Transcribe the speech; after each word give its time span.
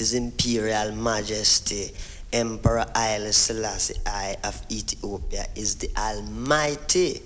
His 0.00 0.14
Imperial 0.14 0.92
Majesty, 0.92 1.90
Emperor 2.32 2.86
Haile 2.94 3.32
Selassie 3.32 4.00
I 4.06 4.34
of 4.42 4.58
Ethiopia, 4.72 5.44
is 5.54 5.74
the 5.74 5.90
Almighty. 5.94 7.20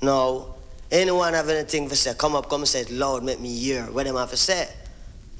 Now, 0.00 0.54
anyone 0.88 1.34
have 1.34 1.48
anything 1.48 1.88
to 1.88 1.96
say, 1.96 2.14
come 2.14 2.36
up, 2.36 2.48
come 2.48 2.60
and 2.60 2.68
say 2.68 2.82
it 2.82 2.92
loud, 2.92 3.24
make 3.24 3.40
me 3.40 3.58
hear 3.58 3.82
what 3.86 4.06
them 4.06 4.14
have 4.14 4.30
to 4.30 4.36
say. 4.36 4.68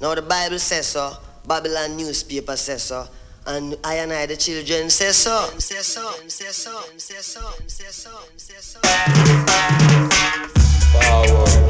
Now 0.01 0.13
the 0.13 0.21
Bible 0.23 0.59
says 0.59 0.87
so, 0.87 1.13
Babylon 1.47 1.95
newspaper 1.95 2.57
says 2.57 2.83
so, 2.83 3.07
and 3.47 3.77
I 3.81 3.95
and 3.95 4.11
I 4.11 4.25
the 4.25 4.35
children 4.35 4.89
say 4.89 5.13
so. 5.13 5.51
Say 5.57 5.77
so, 5.77 6.11
say 6.27 6.49
so, 6.51 6.81
say 6.97 7.15
so, 7.21 7.49
say 7.67 7.85
so, 7.85 8.11
say 8.35 8.55
so. 8.59 8.81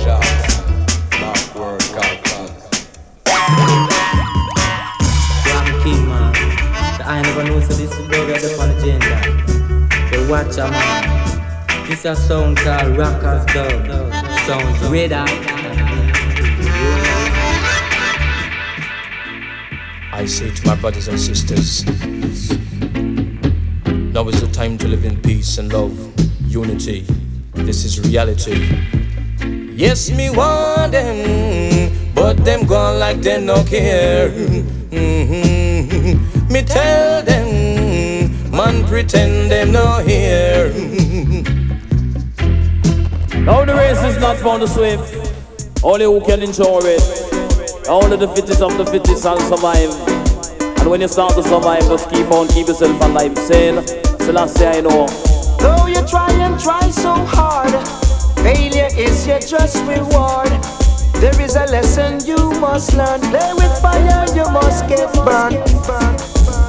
Jackson, 0.04 0.86
backward. 1.12 1.84
I 7.06 7.22
never 7.22 7.44
know 7.44 7.60
so 7.60 7.74
this 7.74 7.92
is 7.92 8.08
dog 8.08 8.30
at 8.30 8.42
the 8.42 8.78
agenda. 8.78 10.08
But 10.10 10.30
watch 10.30 10.58
a 10.58 10.72
man. 10.72 11.88
This 11.88 12.06
a 12.06 12.16
sound 12.16 12.58
called 12.58 12.98
Rockers 12.98 13.46
Dub. 13.54 14.14
Sounds 14.46 14.90
radar. 14.90 15.28
I 20.14 20.26
say 20.26 20.50
to 20.52 20.66
my 20.66 20.76
brothers 20.76 21.10
and 21.10 21.20
sisters, 21.20 21.84
now 24.14 24.26
is 24.30 24.40
the 24.40 24.50
time 24.54 24.78
to 24.78 24.88
live 24.88 25.04
in 25.04 25.22
peace 25.22 25.58
and 25.58 25.74
love, 25.74 25.92
unity. 26.48 27.06
This 27.54 27.84
is 27.84 28.00
reality. 28.00 28.70
Yes, 29.76 30.10
me 30.10 30.30
want 30.30 30.94
them, 30.94 31.92
but 32.16 32.38
them 32.46 32.66
gone 32.66 33.00
like 33.00 33.22
they 33.22 33.42
no 33.44 33.62
care. 33.66 34.30
Mhm. 34.30 35.63
Me 36.54 36.62
tell 36.62 37.24
them, 37.24 38.52
man 38.52 38.86
pretend 38.86 39.50
them 39.50 39.72
no 39.72 39.98
hear. 40.06 40.70
Now 43.42 43.66
the 43.66 43.74
race 43.74 44.04
is 44.04 44.20
not 44.22 44.38
for 44.38 44.60
the 44.60 44.68
swift, 44.68 45.84
only 45.84 46.06
who 46.06 46.22
can 46.24 46.44
enjoy 46.44 46.82
it. 46.84 47.02
Only 47.90 48.18
the 48.18 48.28
fittest 48.36 48.62
of 48.62 48.78
the 48.78 48.86
fittest 48.86 49.24
can 49.24 49.40
survive. 49.40 49.90
And 50.78 50.92
when 50.92 51.02
you 51.02 51.08
start 51.08 51.34
to 51.34 51.42
survive, 51.42 51.88
just 51.88 52.08
keep 52.12 52.30
on, 52.30 52.48
keep 52.50 52.68
yourself 52.68 53.02
alive. 53.02 53.36
Sail, 53.36 53.82
Selassie, 54.20 54.68
I 54.68 54.82
know. 54.82 55.08
Though 55.58 55.88
you 55.88 56.06
try 56.06 56.32
and 56.34 56.62
try 56.62 56.88
so 56.92 57.16
hard, 57.16 57.74
failure 58.46 58.90
is 58.96 59.26
your 59.26 59.40
just 59.40 59.84
reward. 59.86 60.83
There 61.22 61.42
is 61.42 61.56
a 61.56 61.66
lesson 61.66 62.26
you 62.26 62.38
must 62.60 62.94
learn. 62.94 63.22
Play 63.22 63.54
with 63.54 63.82
fire, 63.82 64.26
you 64.36 64.46
must 64.52 64.88
get 64.88 65.12
burned. 65.26 66.63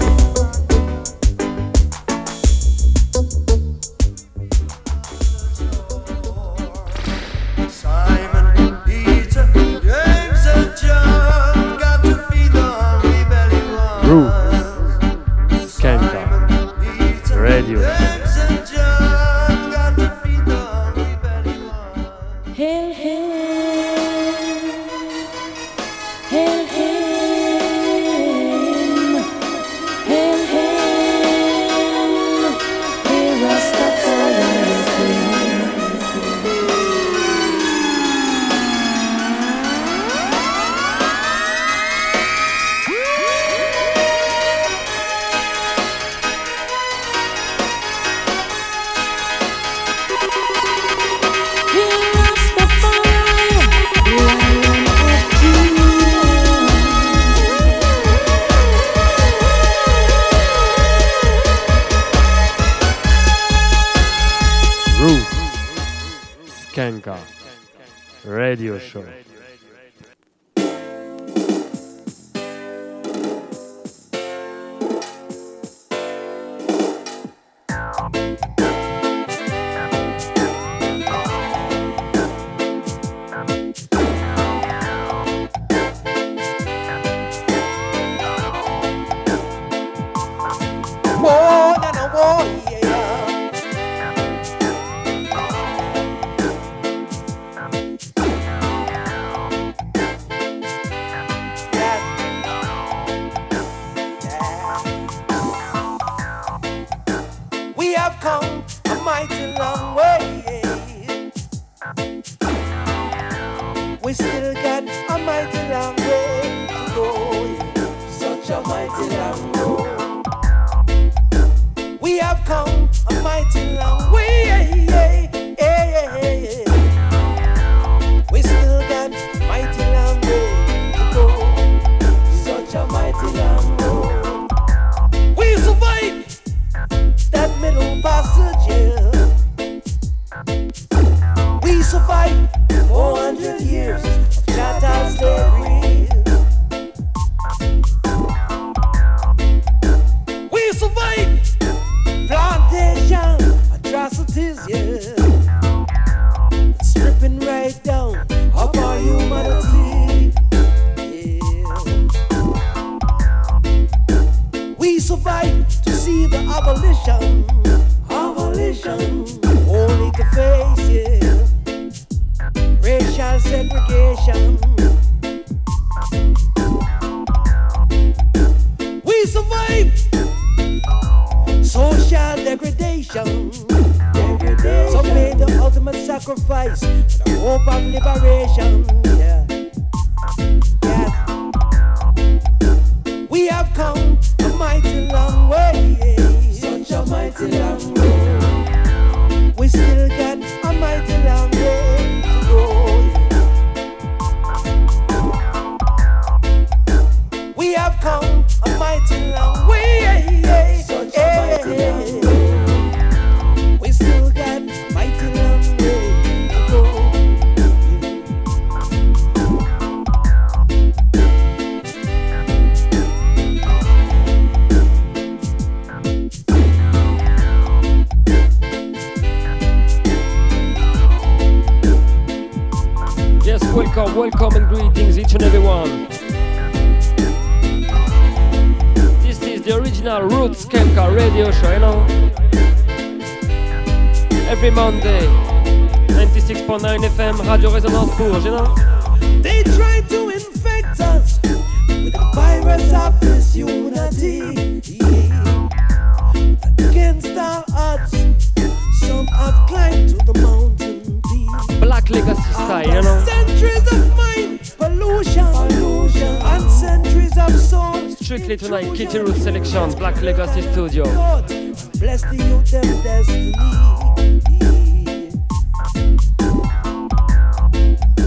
Strictly 268.25 268.57
tonight, 268.57 268.95
Kitty 268.95 269.19
Root 269.19 269.37
Selection, 269.37 269.95
Black 269.97 270.23
Legacy 270.23 270.63
Studio. 270.63 271.05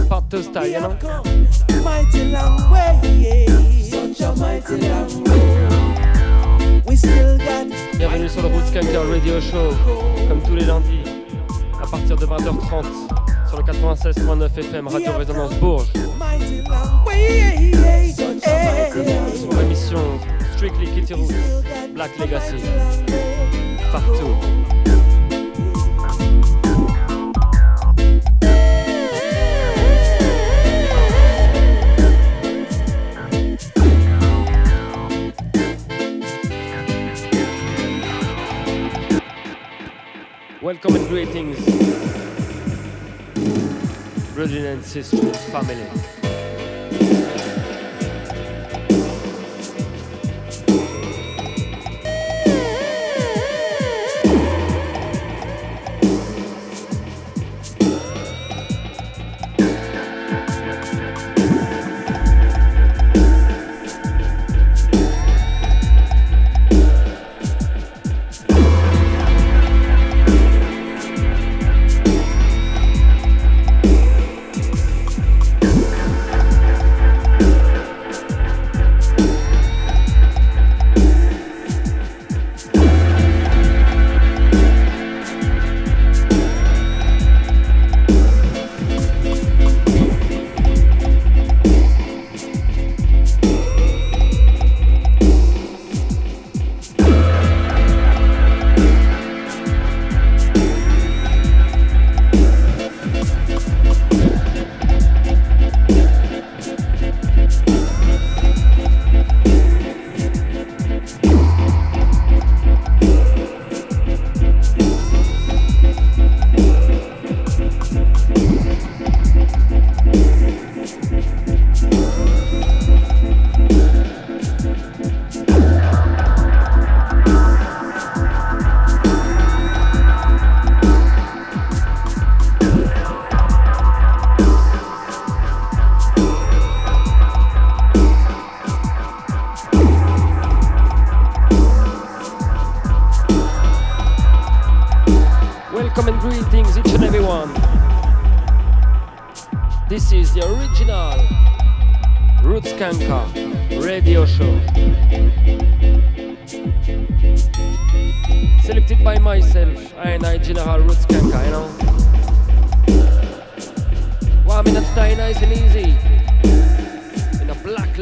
Part 0.08 0.30
two 0.30 0.44
style, 0.44 0.68
you 0.68 0.80
know? 0.80 0.92
A 0.92 1.98
Bienvenue 7.98 8.30
sur 8.30 8.42
le 8.44 8.48
Roots 8.50 8.72
Kanker 8.72 9.10
Radio 9.10 9.42
Show, 9.42 9.74
comme 10.28 10.44
tous 10.44 10.56
les 10.56 10.66
lundis, 10.66 11.02
à 11.82 11.88
partir 11.88 12.16
de 12.16 12.26
20h30, 12.28 12.86
sur 13.50 13.58
le 13.58 13.64
96.9 13.64 14.60
FM 14.60 14.88
Radio 14.90 15.12
Résonance 15.18 15.56
Bourges. 15.56 15.92
Émission 19.62 20.20
Strictly 20.56 20.88
Kitty 20.88 21.14
Black 21.94 22.18
Legacy, 22.20 22.58
partout. 23.92 24.36
Welcome 40.62 40.96
and 40.96 41.08
greetings, 41.08 41.58
brothers 44.34 44.66
and 44.66 44.84
sisters, 44.84 45.38
family. 45.46 46.17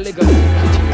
legally. 0.06 0.85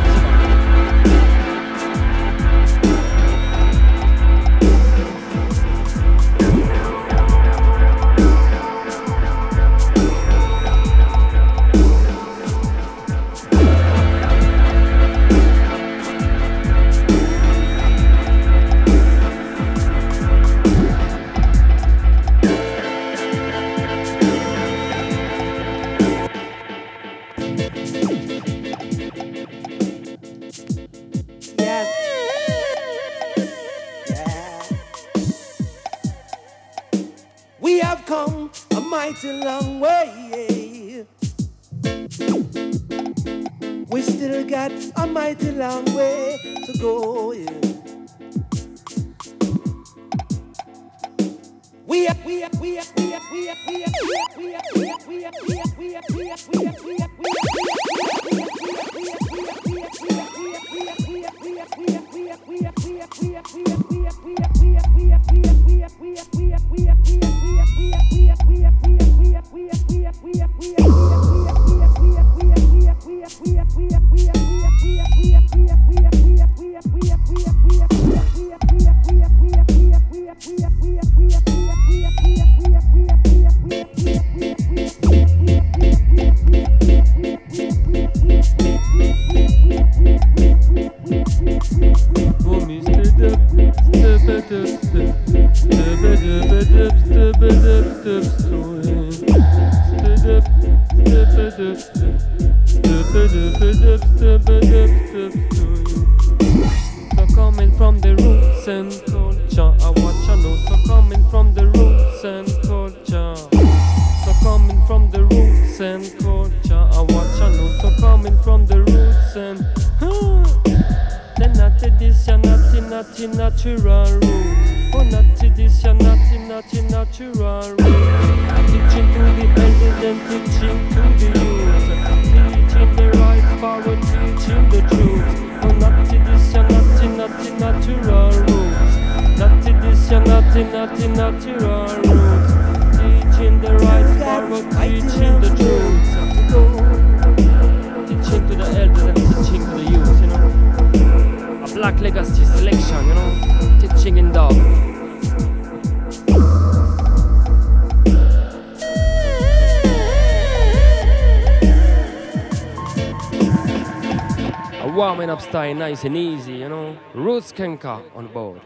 style 165.52 165.74
nice 165.74 166.04
and 166.04 166.16
easy, 166.16 166.54
you 166.54 166.68
know. 166.70 166.96
Roots 167.12 167.52
Skanker 167.52 168.02
on 168.16 168.26
board, 168.28 168.62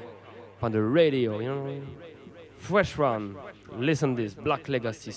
on 0.62 0.71
the 0.71 0.81
radio, 0.81 1.40
you 1.40 1.49
know. 1.49 1.83
Fresh 2.59 2.97
Run, 2.97 3.35
listen 3.73 4.14
this, 4.14 4.35
Black 4.35 4.69
Legacy 4.69 5.11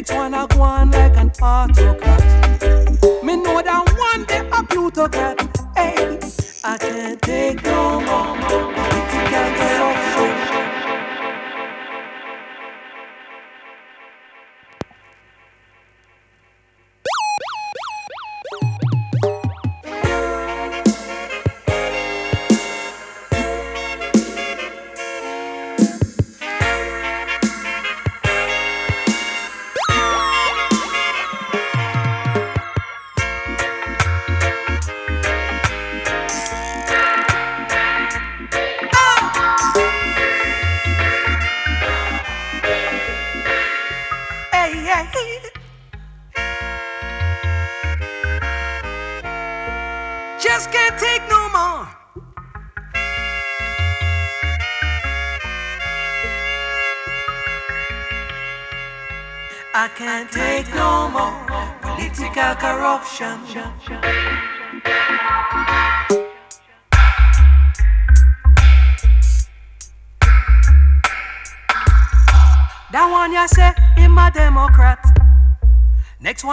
Next 0.00 0.14
one 0.14 0.32
I 0.32 0.46
go 0.46 0.62
on 0.62 0.90
like 0.92 1.14
an 1.18 1.30
autocrat. 1.42 2.22
Me 3.22 3.36
know 3.36 3.60
that 3.60 3.84
one 3.98 4.24
day 4.24 4.48
a 4.50 4.62
plutocrat. 4.64 5.39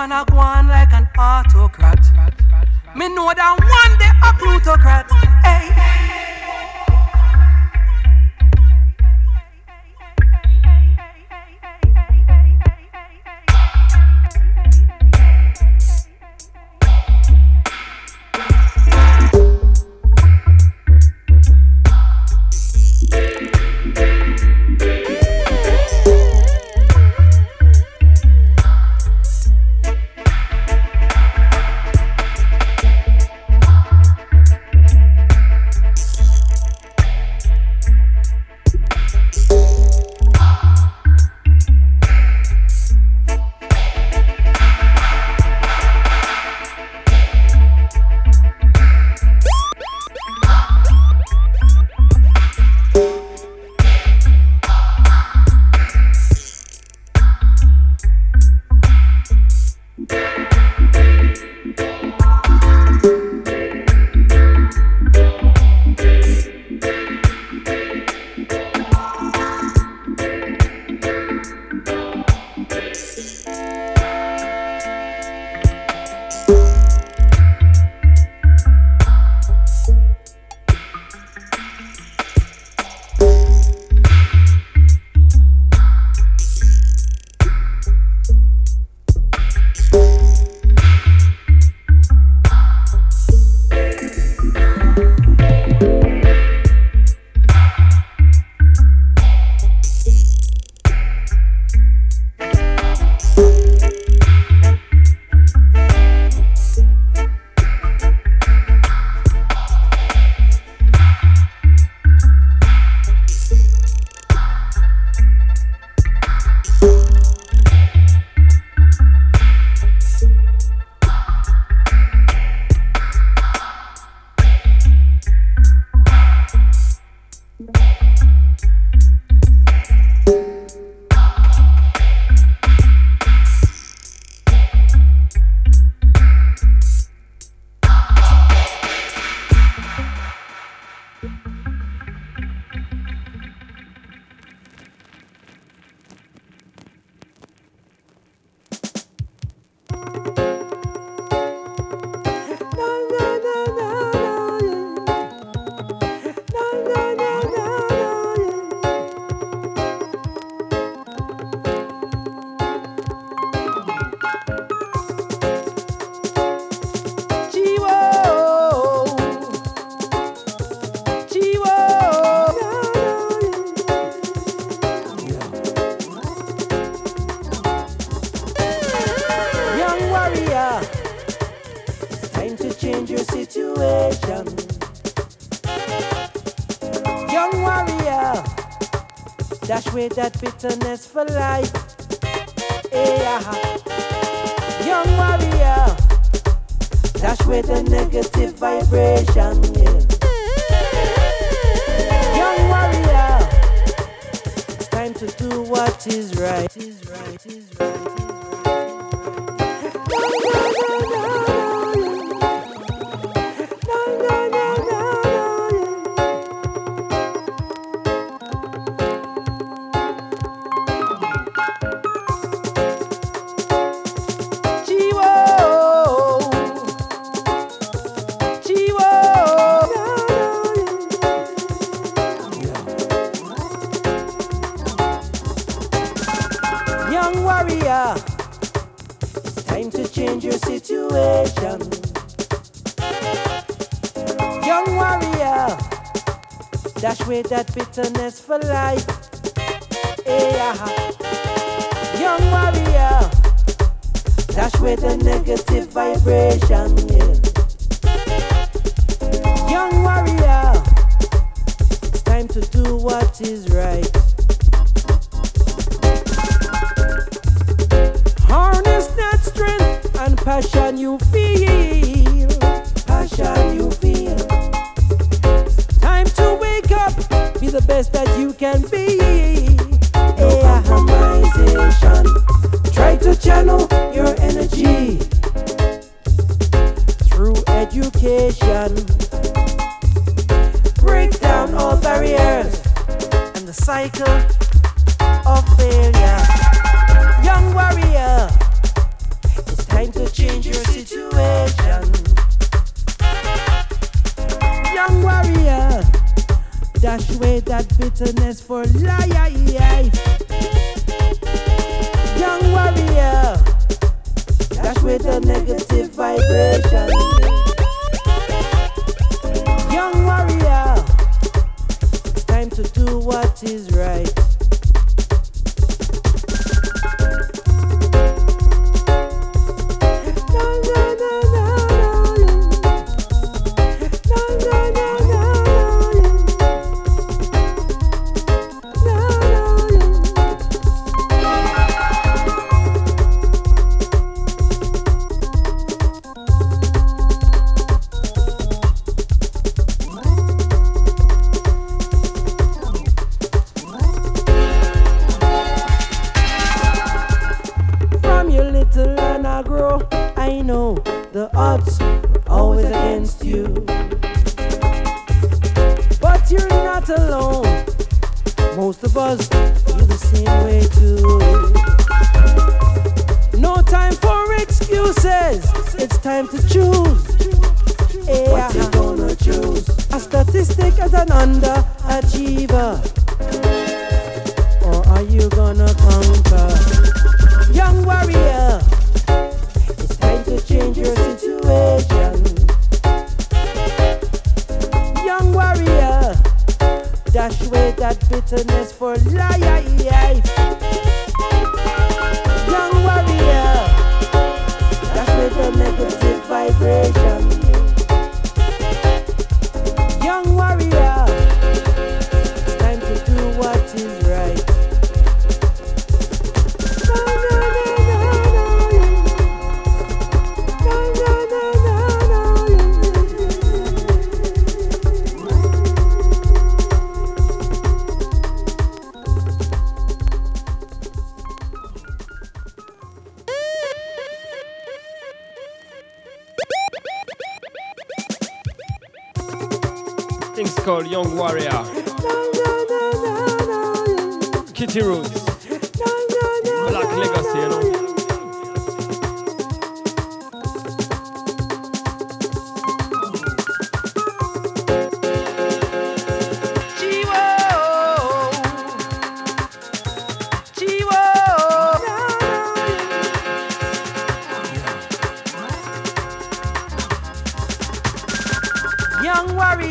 One 0.07 0.13
I 0.13 0.23
go 0.23 0.56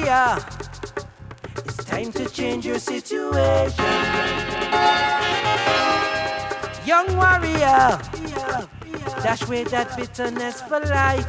It's 0.08 1.84
time 1.84 2.12
to 2.12 2.28
change 2.28 2.64
your 2.64 2.78
situation. 2.78 3.84
Young 6.86 7.16
warrior, 7.16 7.98
dash 9.24 9.42
away 9.42 9.64
that 9.64 9.96
bitterness 9.96 10.62
for 10.62 10.78
life. 10.78 11.28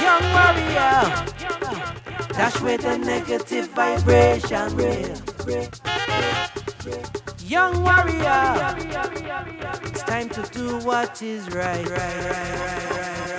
Young 0.00 0.22
warrior, 0.36 1.02
dash 2.28 2.60
away 2.60 2.76
the 2.76 2.98
negative 2.98 3.66
vibration. 3.70 4.70
Young 7.44 7.82
warrior, 7.82 8.76
it's 9.82 10.02
time 10.04 10.28
to 10.28 10.42
do 10.52 10.78
what 10.86 11.20
is 11.20 11.50
right. 11.50 11.84
right, 11.90 11.90
right, 11.90 12.90
right 12.90 13.35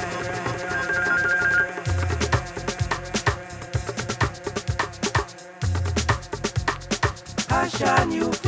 shine 7.78 8.12
you. 8.12 8.47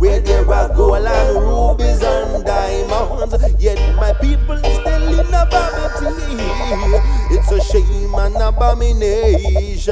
where 0.00 0.18
there 0.18 0.50
are 0.50 0.74
gold 0.74 1.04
and 1.04 1.36
rubies 1.44 2.02
and 2.02 2.44
diamonds. 2.44 3.36
Yet 3.58 3.78
my 3.96 4.14
people 4.14 4.56
still 4.56 5.20
in 5.20 5.34
a 5.34 5.44
poverty. 5.44 6.40
It's 7.28 7.52
a 7.52 7.60
shame 7.60 8.14
and 8.14 8.36
abomination. 8.36 9.84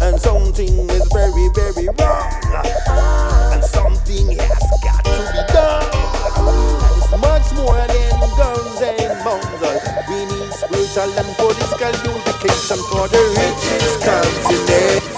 And 0.00 0.18
something 0.18 0.88
is 0.88 1.06
very, 1.12 1.48
very 1.54 1.86
wrong. 2.00 2.32
And 3.52 3.62
something 3.62 4.38
has 4.40 4.64
got 4.82 5.04
to 5.04 5.22
be 5.36 5.42
done. 5.52 5.84
And 6.40 6.96
it's 6.96 7.12
much 7.12 7.52
more 7.60 7.84
than 7.84 8.20
guns 8.40 8.80
and 8.80 9.22
bombs. 9.22 9.60
We 10.08 10.24
need 10.24 10.52
spiritual 10.56 11.12
and 11.12 11.36
political 11.36 11.92
unification 12.08 12.80
for 12.88 13.04
the 13.08 13.20
richest 13.36 14.00
continent. 14.00 15.13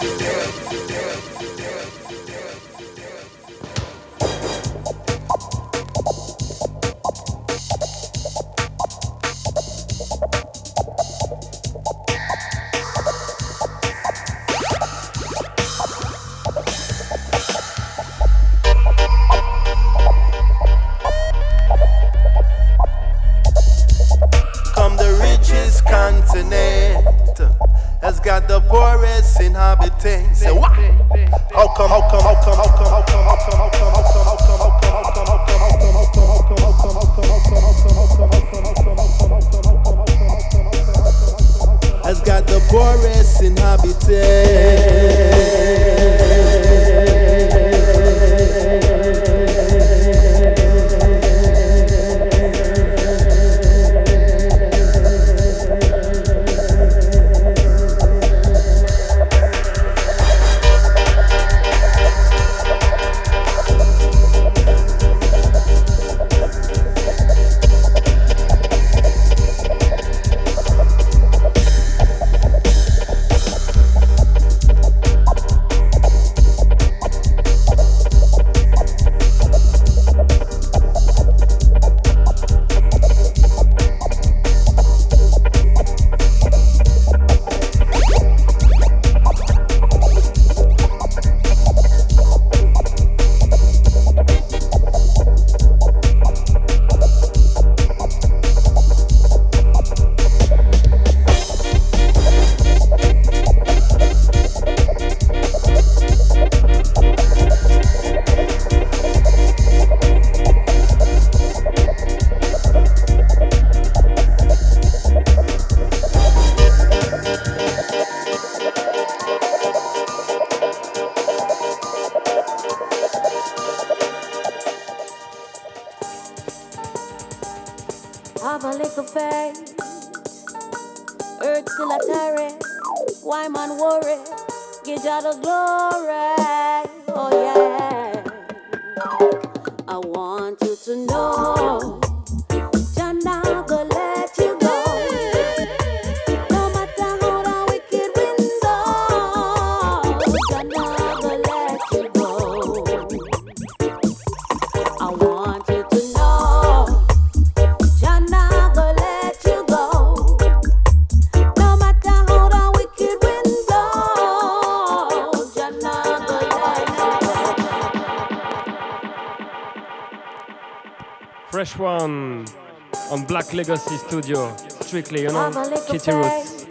Black 173.37 173.53
Legacy 173.53 173.99
Studio. 173.99 174.57
Strictly, 174.81 175.20
you 175.20 175.29
know, 175.29 175.53
Keety 175.88 176.11
Roots. 176.11 176.64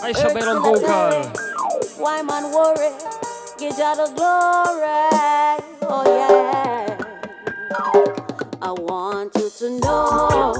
Aisha 0.00 0.32
Bell 0.32 0.48
on 0.50 0.62
vocal. 0.62 1.32
Why 1.98 2.22
man 2.22 2.52
worry? 2.52 2.92
Get 3.58 3.80
out 3.80 3.98
of 3.98 4.14
glory. 4.14 5.58
Oh 5.82 6.04
yeah. 6.06 6.98
I 8.62 8.70
want 8.70 9.34
you 9.34 9.50
to 9.58 9.80
know. 9.80 10.57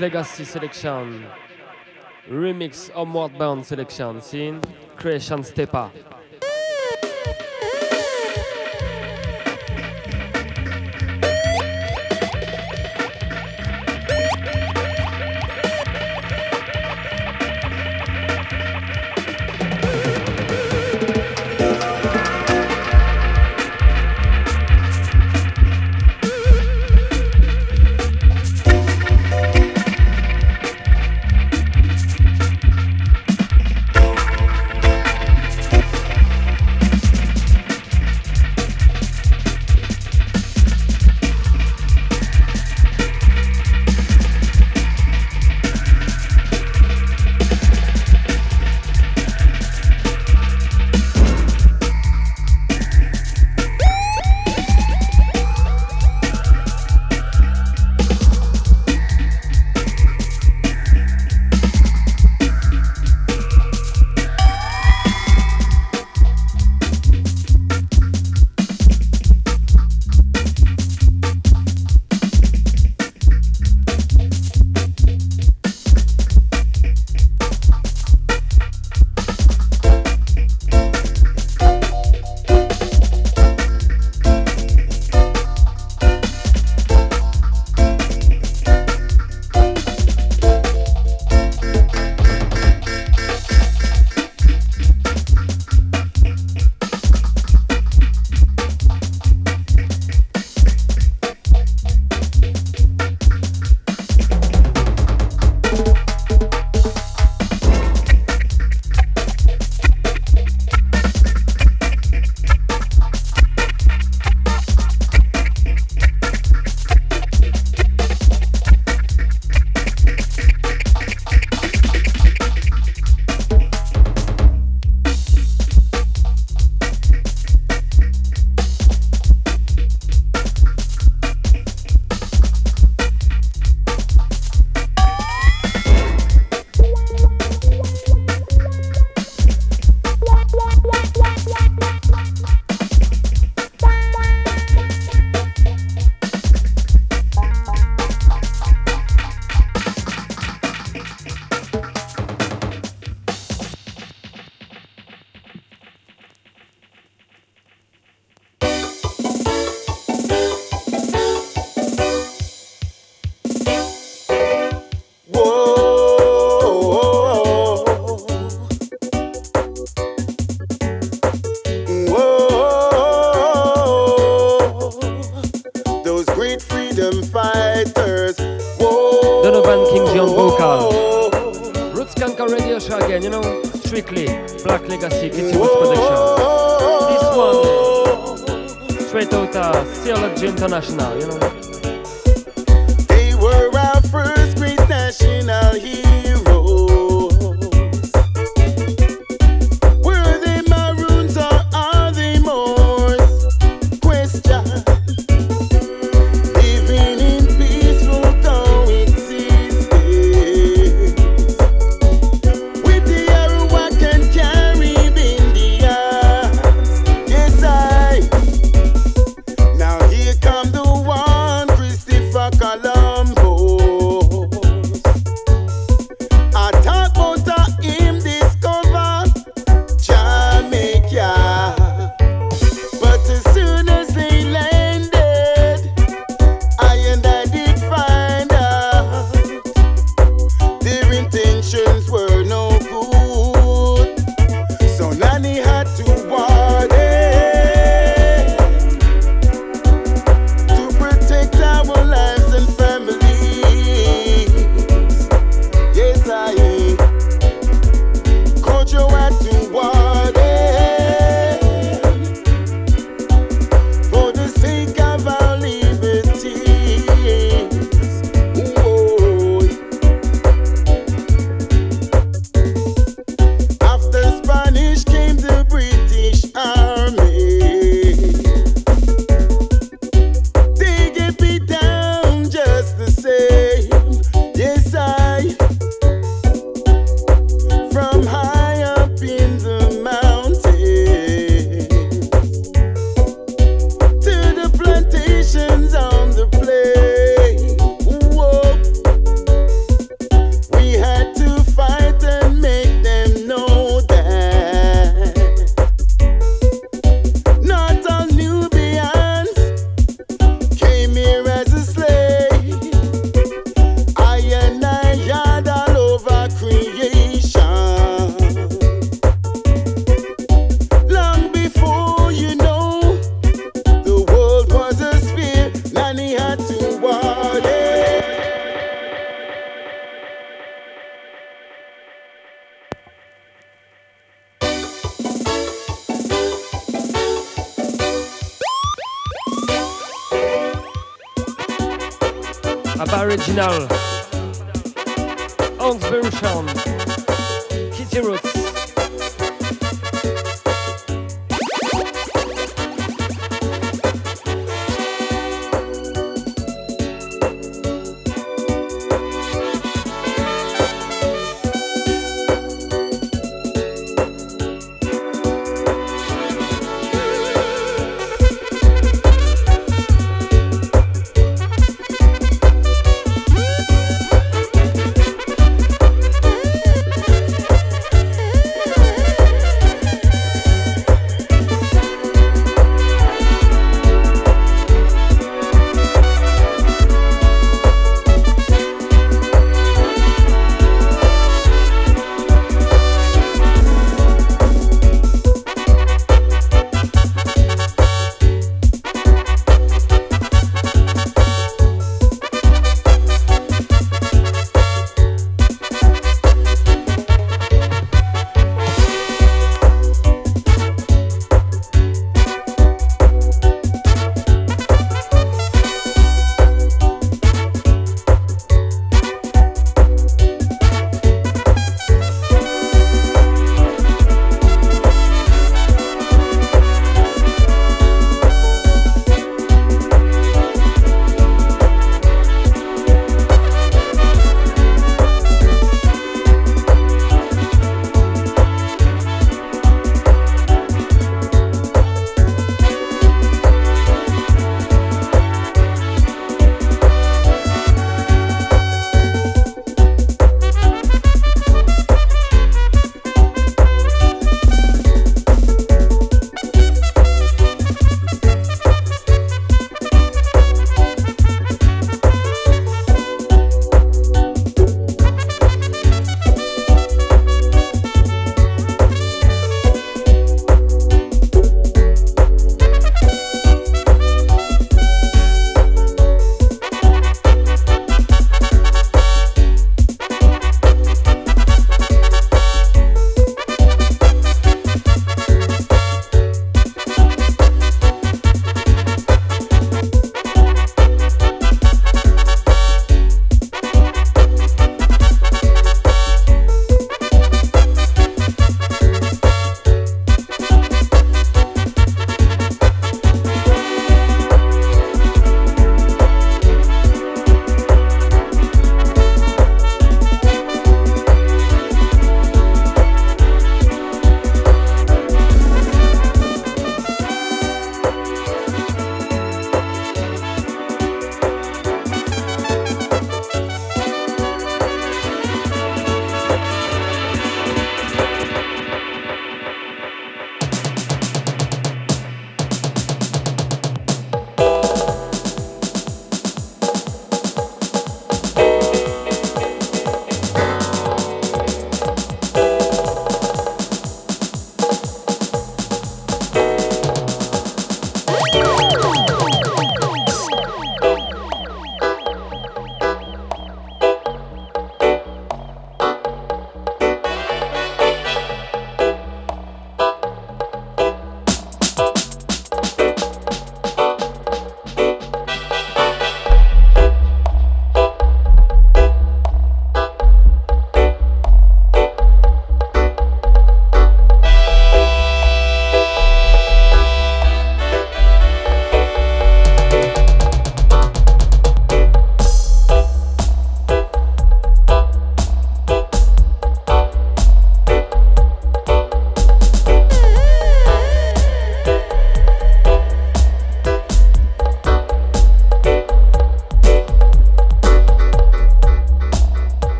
Legacy 0.00 0.44
selection. 0.44 1.26
Remix 2.30 2.88
Homeward 2.90 3.36
Bound 3.36 3.66
selection. 3.66 4.20
Scene 4.22 4.60
Creation 4.96 5.42
Stepper. 5.42 5.90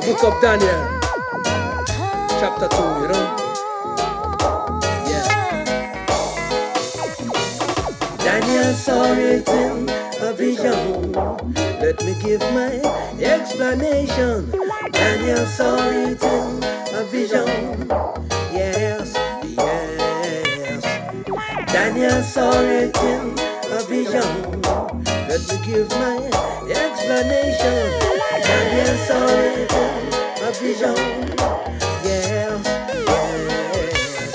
The 0.00 0.04
book 0.06 0.24
of 0.24 0.42
Daniel, 0.42 1.00
chapter 2.40 2.68
2, 2.68 2.76
you 3.02 3.08
know? 3.08 3.26
Yeah. 5.06 5.54
Daniel 8.18 8.72
saw 8.74 9.12
it 9.14 9.48
in 9.48 9.88
a 10.22 10.32
vision. 10.34 11.12
Let 11.80 12.04
me 12.04 12.14
give 12.22 12.40
my 12.54 12.82
explanation. 13.22 14.50
Daniel 14.92 15.46
saw 15.46 15.76
it 15.90 16.22
in 16.22 16.64
a 16.94 17.04
vision. 17.04 17.88
Yeah. 18.52 19.01
Daniel 22.02 22.22
saw 22.24 22.50
a 22.50 22.90
vision. 23.86 24.30
Let 25.28 25.42
me 25.48 25.56
give 25.64 25.88
my 25.90 26.16
explanation. 26.68 27.84
Daniel 28.42 28.96
saw 29.06 29.26
it 29.28 29.72
in 29.72 30.10
a 30.42 30.50
vision. 30.50 30.96
Yes, 32.02 32.60
yes. 33.06 34.34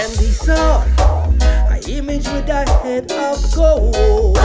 And 0.00 0.12
he 0.18 0.30
saw 0.32 0.82
an 1.68 1.82
image 1.90 2.26
with 2.28 2.48
a 2.48 2.64
head 2.82 3.12
of 3.12 3.36
gold. 3.54 4.36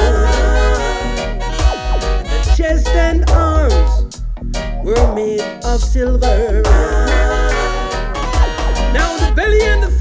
The 2.28 2.53
chest 2.57 2.89
and 2.89 3.24
arms 3.30 4.22
were 4.84 5.16
made 5.16 5.39
of 5.64 5.82
silver. 5.82 6.62
Now 8.91 9.16
the 9.16 9.32
belly 9.34 9.62
and 9.62 9.82
the 9.84 10.01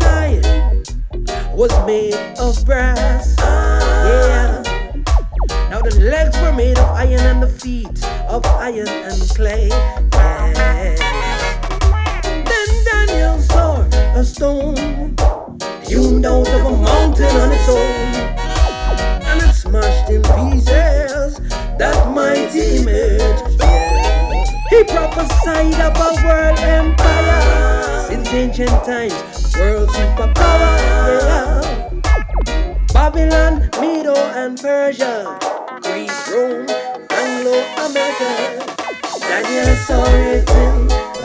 was 1.60 1.86
made 1.86 2.14
of 2.38 2.64
brass. 2.64 3.34
Yeah. 3.38 4.62
Now 5.68 5.82
the 5.82 5.94
legs 6.00 6.34
were 6.40 6.54
made 6.54 6.78
of 6.78 6.86
iron 6.86 7.20
and 7.20 7.42
the 7.42 7.48
feet 7.48 8.02
of 8.30 8.46
iron 8.46 8.88
and 8.88 9.20
clay. 9.36 9.68
Yeah. 9.68 10.94
Then 12.48 12.68
Daniel 12.86 13.38
saw 13.40 13.82
a 14.16 14.24
stone 14.24 14.74
hewn 15.86 16.24
out 16.24 16.48
of 16.48 16.64
a 16.64 16.76
mountain 16.78 17.36
on 17.36 17.52
its 17.52 17.68
own, 17.68 18.14
and 19.28 19.42
it 19.42 19.52
smashed 19.52 20.08
in 20.08 20.22
pieces 20.22 21.40
that 21.76 22.10
mighty 22.14 22.78
image. 22.78 23.60
Yeah. 23.60 24.44
He 24.70 24.84
prophesied 24.84 25.74
of 25.74 25.94
a 25.94 26.10
world 26.24 26.58
empire 26.60 28.06
since 28.08 28.28
ancient 28.32 28.82
times, 28.86 29.12
world 29.60 29.88
superpower. 29.90 30.72
Yeah. 31.20 31.60
Babylon, 32.94 33.68
Medo, 33.80 34.16
and 34.40 34.58
Persia, 34.58 35.38
Greece, 35.82 36.20
Rome, 36.32 36.66
Anglo 37.10 37.56
America. 37.84 38.30
Daniel 39.20 39.76
saw 39.86 40.04
it 40.32 40.48
in 40.64 40.76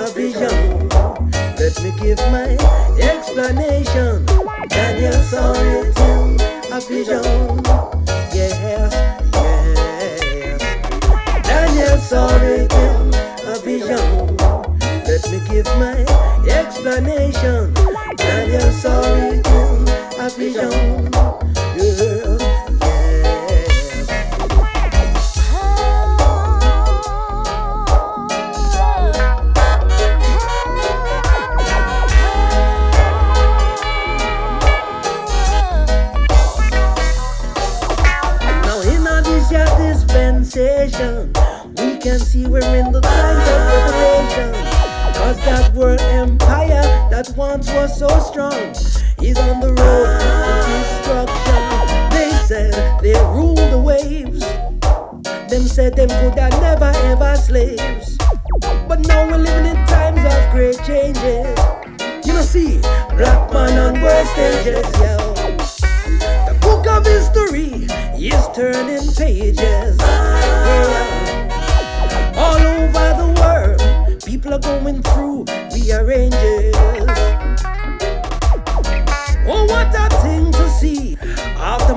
a 0.03 0.07
vision. 0.11 0.89
Let 1.59 1.75
me 1.81 1.91
give 1.99 2.19
my 2.35 2.57
explanation. 2.99 4.25
Daniel 4.69 5.19
saw 5.31 5.53
it 5.55 5.97
in 6.11 6.39
a 6.75 6.79
vision. 6.81 7.23
Yes, 8.35 8.53
yes. 8.67 8.91
Daniel 11.47 11.97
saw 11.97 12.27
it 12.43 12.71
in 12.85 13.13
a 13.47 13.55
vision. 13.63 14.37
Let 15.07 15.23
me 15.31 15.39
give 15.49 15.65
my 15.79 15.95
explanation. 15.95 16.14
It 18.87 19.47
in 19.47 20.19
a 20.19 20.29
vision. 20.29 21.34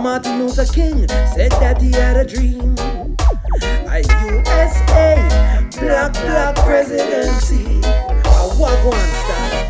Martin 0.08 0.38
Luther 0.38 0.64
King 0.64 1.06
said 1.36 1.52
that 1.60 1.82
he 1.82 1.92
had 1.92 2.16
a 2.16 2.24
dream, 2.24 2.74
a 3.92 4.00
USA 4.24 5.20
black 5.78 6.14
black 6.14 6.56
presidency. 6.64 7.80
A 7.84 8.48
wagwan 8.56 9.08
style. 9.20 9.68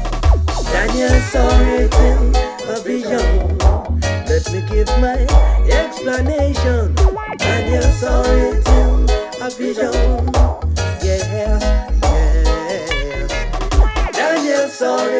Daniel 0.70 1.18
saw 1.32 1.50
it 1.74 1.92
in 2.06 2.36
a 2.70 2.78
vision. 2.86 3.58
Let 4.30 4.44
me 4.52 4.60
give 4.70 4.86
my 5.02 5.26
explanation. 5.74 6.94
Daniel 7.38 7.90
saw 7.98 8.22
it 8.22 8.64
in 8.78 9.10
a 9.42 9.50
vision. 9.50 9.92
Yes, 11.02 11.26
yes. 11.34 11.62
Daniel 14.12 14.68
saw 14.68 15.04
it 15.04 15.17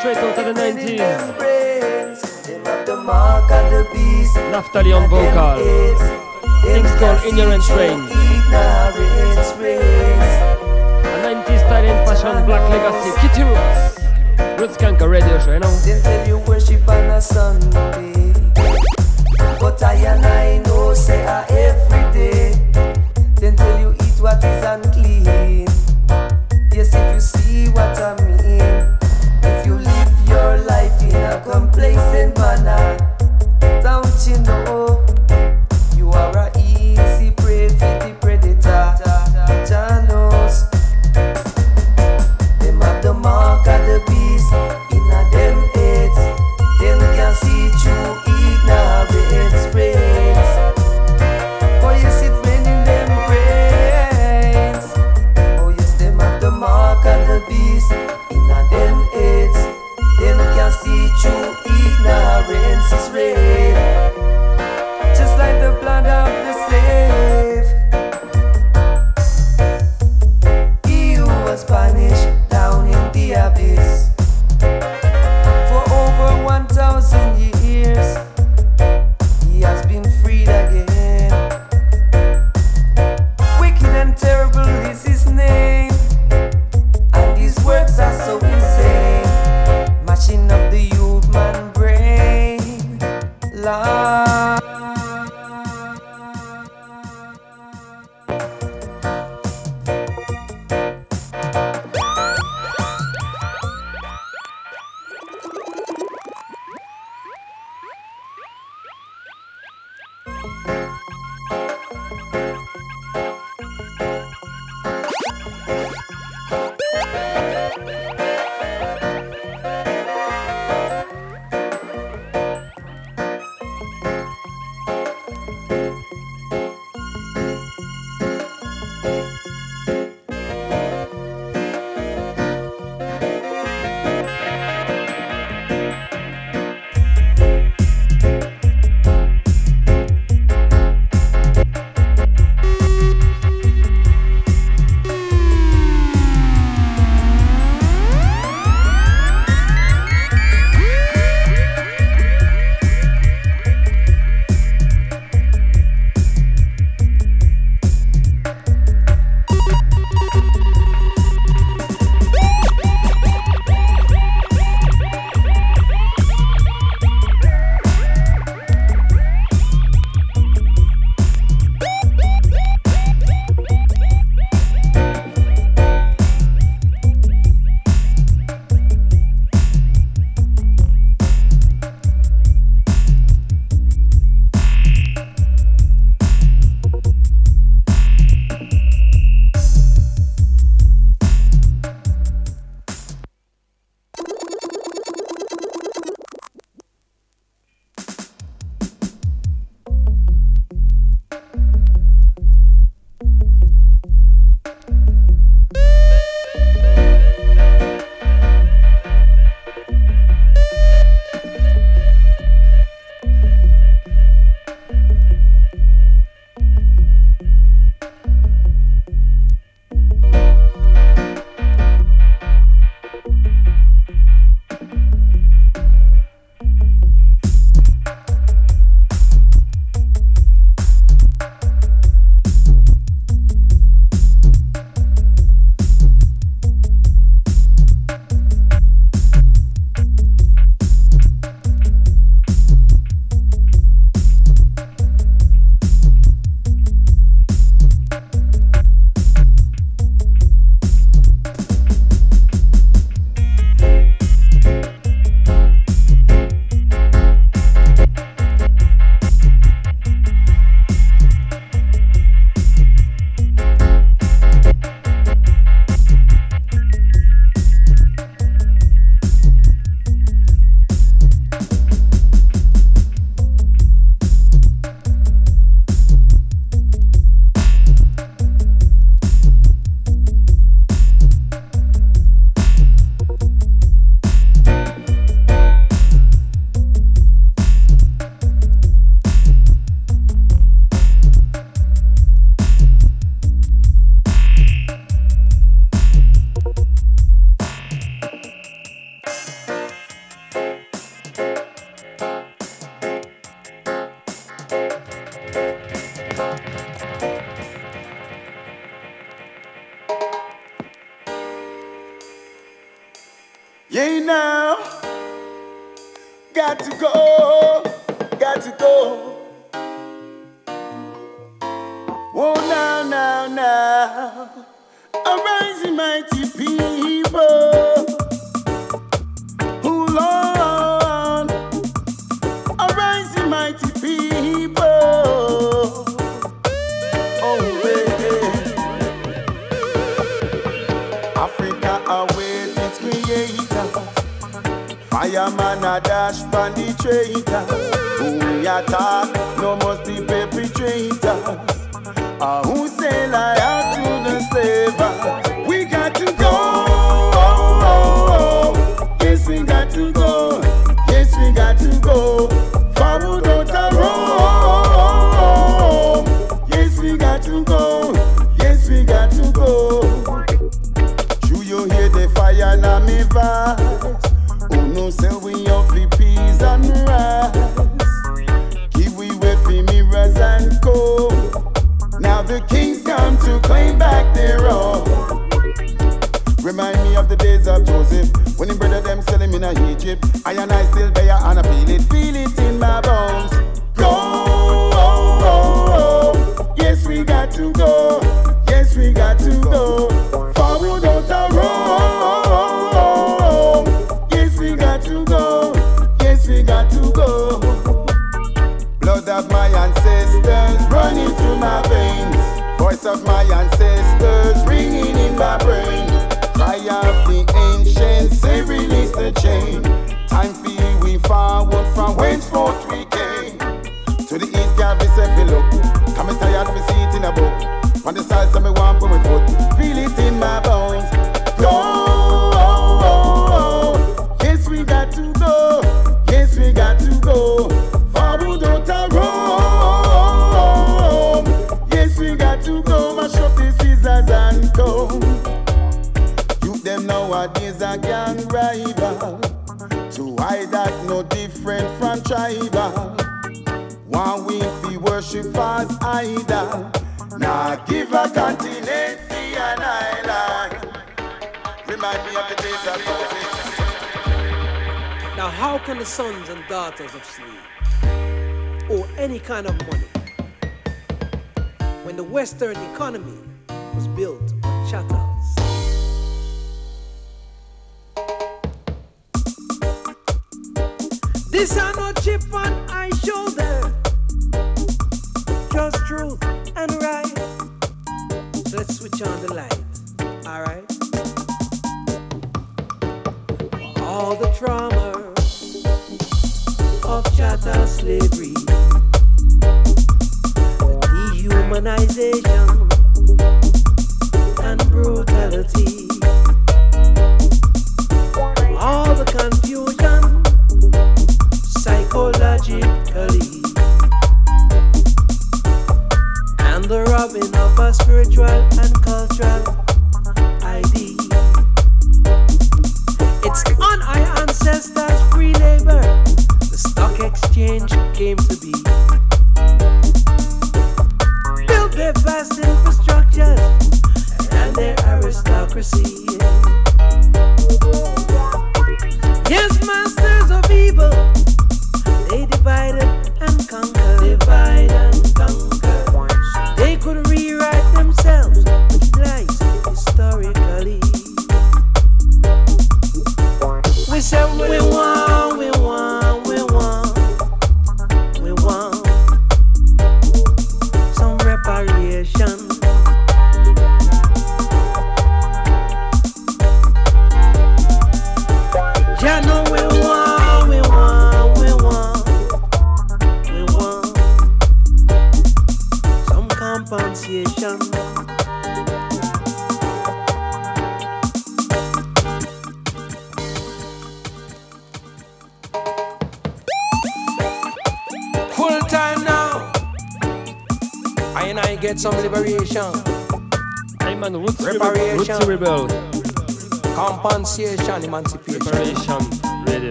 straight 0.00 0.16
out 0.16 0.38
of 0.38 0.44
the 0.46 0.52
90s. 0.58 0.96
Naphtali 4.50 4.92
on 4.92 5.08
vocal. 5.10 5.56
Things 6.64 6.92
called 6.98 7.20
ignorant 7.26 7.68
Reign. 7.68 8.00
A 8.00 8.82
90s 11.22 11.60
style 11.60 11.84
and 11.84 12.08
fashion 12.08 12.46
black 12.46 12.64
legacy. 12.70 13.10
Keety 13.20 13.42
Roots. 13.44 13.98
Roots 14.58 14.76
Skanker 14.78 15.08
radio 15.10 15.38
show, 15.38 15.52
you 15.52 15.60
know. 15.60 15.76
They 15.84 16.00
tell 16.00 16.26
you 16.26 16.38
worship 16.48 16.88
on 16.88 17.10
a 17.10 17.20
Sunday. 17.20 18.32
But 19.60 19.82
I 19.82 19.94
and 19.96 20.24
I 20.24 20.58
know 20.64 20.94
say 20.94 21.22
every 21.50 22.04
day. 22.18 22.54
Then 23.34 23.54
tell 23.54 23.78
you 23.78 23.92
eat 23.92 24.18
what 24.22 24.42
is 24.42 24.64
unclean. 24.64 25.39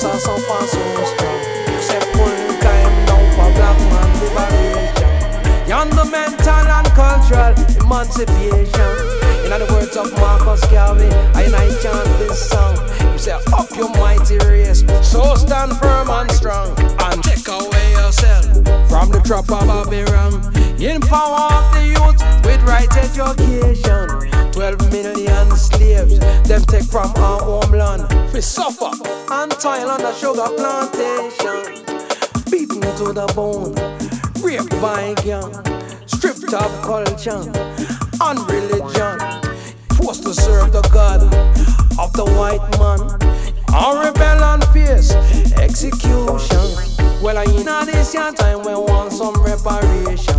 African, 0.00 0.06
just 0.06 0.06
as 0.06 0.22
some 0.22 0.40
far 0.42 0.66
so 0.66 1.04
strong. 1.04 1.40
Say 1.80 2.00
full 2.12 2.60
time 2.60 3.06
now 3.06 3.20
for 3.36 3.50
black 3.56 3.78
man 3.90 4.10
liberation. 4.20 5.68
Yan 5.68 5.90
the 5.90 6.04
mental 6.10 6.66
and 6.68 6.86
cultural 6.88 7.54
emancipation. 7.80 9.20
In 9.44 9.58
the 9.58 9.66
words 9.72 9.96
of 9.96 10.12
Marcus 10.20 10.64
Garvey, 10.70 11.08
I 11.34 11.42
and 11.42 11.54
I 11.54 11.68
chant 11.82 12.06
this 12.18 12.48
song. 12.48 12.76
You 13.12 13.18
say, 13.18 13.32
up 13.32 13.68
your 13.76 13.90
mighty 13.90 14.38
race, 14.46 14.84
so 15.02 15.34
stand 15.34 15.76
firm 15.78 16.08
and 16.08 16.30
strong, 16.30 16.68
and 16.78 17.22
take 17.24 17.48
away 17.48 17.92
yourself 17.92 18.46
from 18.88 19.10
the 19.10 19.20
trap 19.24 19.50
of 19.50 19.66
Babylon. 19.66 20.54
Empower 20.80 21.50
the 21.74 21.82
youth 21.92 22.20
with 22.44 22.62
right 22.62 22.88
education. 22.96 24.30
12 24.52 24.92
million 24.92 25.50
slaves, 25.56 26.18
them 26.46 26.62
take 26.62 26.84
from 26.84 27.10
our 27.16 27.40
homeland. 27.40 28.09
We 28.32 28.40
suffer 28.40 28.92
and 29.32 29.50
toil 29.50 29.90
on 29.90 30.00
the 30.02 30.14
sugar 30.14 30.46
plantation. 30.56 31.82
Beaten 32.48 32.80
to 32.80 33.12
the 33.12 33.26
bone, 33.34 33.74
raped 34.40 34.70
by 34.80 35.14
gang, 35.24 35.50
stripped 36.06 36.54
of 36.54 36.70
culture 36.80 37.42
and 38.22 38.38
religion. 38.48 39.18
Forced 39.96 40.22
to 40.22 40.32
serve 40.32 40.72
the 40.72 40.88
God 40.92 41.22
of 41.98 42.12
the 42.12 42.24
white 42.38 42.62
man. 42.78 43.00
Our 43.74 44.04
rebel 44.04 44.44
and 44.44 44.64
face 44.66 45.10
execution. 45.58 46.70
Well, 47.20 47.36
I 47.36 47.44
in 47.44 47.66
a 47.66 47.84
this 47.84 48.14
young 48.14 48.34
time 48.34 48.62
we 48.62 48.74
want 48.74 49.12
some 49.12 49.34
reparation. 49.42 50.38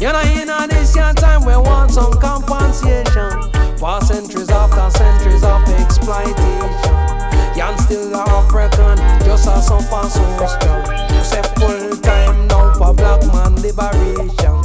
You 0.00 0.12
know, 0.12 0.20
in 0.20 0.68
this 0.68 0.96
young 0.96 1.14
time 1.14 1.44
we 1.44 1.54
want 1.56 1.92
some 1.92 2.12
compensation 2.14 3.78
for 3.78 4.00
centuries 4.00 4.50
after 4.50 4.98
centuries 4.98 5.44
of 5.44 5.62
exploitation. 5.78 6.99
Yan 7.56 7.76
still 7.78 8.08
the 8.10 8.18
African, 8.18 8.96
just 9.24 9.48
as 9.48 9.66
some 9.66 9.82
far 9.84 10.08
so 10.08 10.22
strong. 10.46 10.86
Say 11.24 11.42
full 11.58 11.96
time 11.98 12.46
now 12.48 12.72
for 12.74 12.94
black 12.94 13.20
man 13.32 13.54
liberation. 13.60 14.56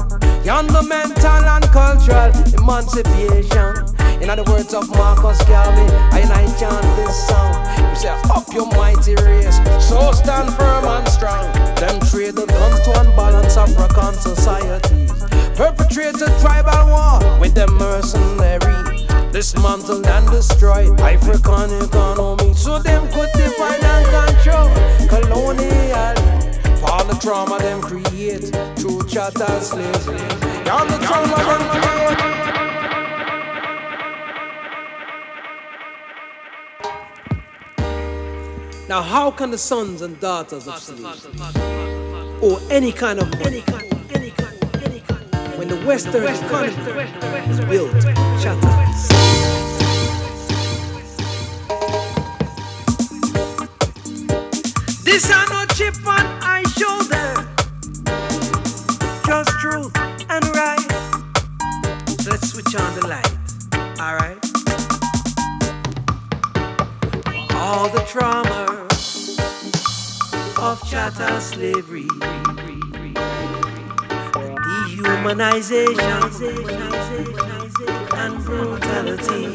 Yan 0.45 0.67
the 0.67 0.83
mental 0.87 1.43
and 1.49 1.65
cultural 1.73 2.31
emancipation. 2.53 3.95
In 4.21 4.29
other 4.29 4.43
words 4.43 4.73
of 4.73 4.89
Marcus 4.91 5.43
Garvey, 5.45 5.91
I 6.13 6.19
and 6.21 6.31
I 6.31 6.45
chant 6.57 6.85
this 6.95 7.27
song. 7.27 7.53
You 7.89 7.95
say, 7.95 8.09
up 8.29 8.47
your 8.53 8.67
mighty 8.67 9.15
race, 9.15 9.57
so 9.83 10.11
stand 10.11 10.53
firm 10.53 10.85
and 10.85 11.07
strong. 11.09 11.51
Them 11.75 11.99
trade 12.09 12.35
the 12.35 12.45
guns 12.45 12.81
to 12.85 12.99
unbalance 13.01 13.57
African 13.57 14.13
societies. 14.13 15.11
Perpetrate 15.55 16.21
a 16.21 16.29
tribal 16.39 16.87
war 16.87 17.39
with 17.39 17.55
them 17.55 17.73
mercenary. 17.77 18.84
Dismantle 19.35 20.07
and 20.07 20.31
destroy 20.31 20.95
African 20.95 21.83
economy 21.83 22.53
so 22.53 22.79
them 22.79 23.05
could 23.11 23.29
divide 23.33 23.83
and 23.83 24.05
control 24.07 24.69
colonial. 25.09 26.15
For 26.79 27.03
the 27.03 27.19
trauma 27.21 27.59
them 27.59 27.81
create 27.81 28.45
through 28.79 29.05
chattel 29.09 29.59
slavery. 29.59 30.19
And 30.71 30.89
the 30.89 30.97
trauma 31.05 31.35
them 31.35 31.63
create. 31.69 32.17
Now, 38.87 39.01
how 39.01 39.31
can 39.31 39.51
the 39.51 39.57
sons 39.57 40.01
and 40.01 40.17
daughters 40.21 40.65
of 40.65 40.77
slaves 40.77 41.27
or 42.41 42.61
any 42.71 42.93
kind 42.93 43.19
of 43.19 43.29
money 43.39 43.65
when 45.57 45.67
the 45.67 45.83
Western 45.85 46.23
economy 46.23 47.51
is 47.51 47.59
built 47.65 48.01
chattels? 48.41 49.24
This 55.15 55.31
are 55.31 55.47
no 55.47 55.65
chip 55.67 55.95
on 56.05 56.25
I 56.41 56.61
shoulder, 56.75 57.47
just 59.25 59.49
truth 59.61 59.95
and 60.29 60.43
right. 60.53 60.91
Let's 62.27 62.51
switch 62.51 62.75
on 62.75 62.93
the 62.99 63.07
light, 63.07 63.37
alright? 63.97 64.43
All 67.53 67.87
the 67.87 68.03
trauma 68.09 68.87
of 70.61 70.83
chattel 70.85 71.39
slavery, 71.39 72.09
dehumanization 74.67 76.29
and 78.15 78.43
brutality. 78.43 79.45